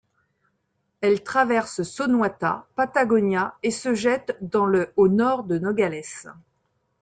[1.01, 6.01] Elle traverse Sonoita, Patagonia et se jette dans le au nord de Nogales.